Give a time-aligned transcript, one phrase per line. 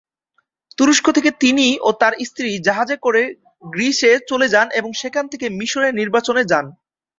[0.77, 3.21] তুরস্ক থেকে তিনি ও তার স্ত্রী জাহাজে করে
[3.65, 6.65] গ্রীসে চলে যান এবং সেখান থেকে মিশরে নির্বাচনে যান।